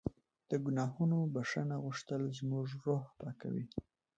[0.49, 3.65] د ګناهونو بښنه غوښتل زموږ روح پاکوي.